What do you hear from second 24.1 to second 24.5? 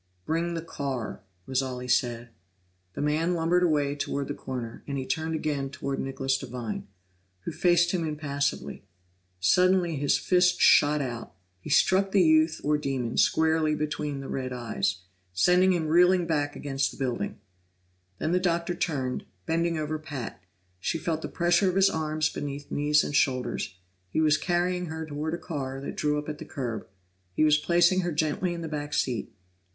was